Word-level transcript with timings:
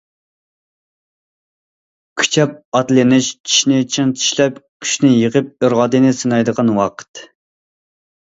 كۈچەپ 2.21 2.55
ئاتلىنىش 2.79 3.27
چىشنى 3.49 3.77
چىڭ 3.97 4.15
چىشلەپ، 4.21 4.57
كۈچنى 4.85 5.13
يىغىپ، 5.17 5.67
ئىرادىنى 5.69 6.15
سىنايدىغان 6.23 6.73
ۋاقىت. 6.79 7.23